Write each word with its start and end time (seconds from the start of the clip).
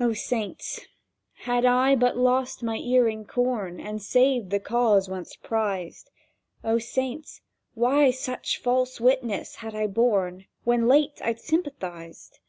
O 0.00 0.12
Saints, 0.12 0.80
had 1.42 1.64
I 1.64 1.94
but 1.94 2.16
lost 2.16 2.64
my 2.64 2.78
earing 2.78 3.24
corn 3.24 3.78
And 3.78 4.02
saved 4.02 4.50
the 4.50 4.58
cause 4.58 5.08
once 5.08 5.36
prized! 5.36 6.10
O 6.64 6.80
Saints, 6.80 7.42
why 7.74 8.10
such 8.10 8.60
false 8.60 9.00
witness 9.00 9.54
had 9.62 9.76
I 9.76 9.86
borne 9.86 10.46
When 10.64 10.88
late 10.88 11.20
I'd 11.22 11.38
sympathized!. 11.38 12.40